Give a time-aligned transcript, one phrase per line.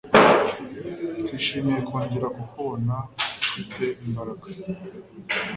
[1.25, 2.93] Twishimiye kongera kukubona
[3.43, 4.47] ufite imbaraga.